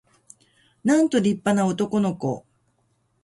[0.83, 2.47] なんと立派な男の子